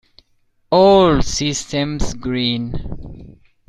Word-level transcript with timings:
All 0.71 1.21
systems 1.21 2.15
green. 2.15 3.37